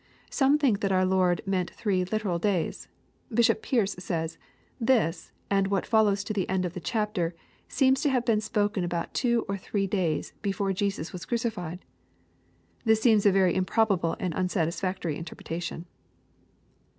Some 0.31 0.57
think 0.57 0.79
that 0.79 0.91
our 0.91 1.05
Lord 1.05 1.41
meant 1.45 1.69
three 1.69 2.03
literal 2.05 2.39
days. 2.39 2.87
Bishop 3.31 3.61
Pearce 3.61 3.93
says," 3.99 4.39
This, 4.91 5.31
and 5.47 5.67
what 5.67 5.85
follows 5.85 6.23
to 6.23 6.33
the 6.33 6.49
end 6.49 6.65
of 6.65 6.73
the 6.73 6.79
chapter, 6.79 7.35
seem 7.67 7.93
to 7.93 8.09
have 8.09 8.25
been 8.25 8.41
spoken 8.41 8.83
about 8.83 9.13
two 9.13 9.45
or 9.47 9.57
three 9.57 9.85
days 9.85 10.33
before 10.41 10.73
Jesus 10.73 11.13
was 11.13 11.25
crucified." 11.25 11.85
This 12.83 12.99
seems 12.99 13.27
a 13.27 13.31
very 13.31 13.53
improbable 13.53 14.15
and 14.19 14.33
unsatisfactory 14.33 15.17
interpretation. 15.17 15.85